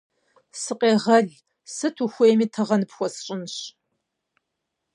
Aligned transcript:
-Сыкъегъэл! 0.61 1.27
Сыт 1.75 1.95
ухуейми 2.05 2.47
тыгъэ 2.53 2.77
ныпхуэсщӀынщ! 2.79 3.55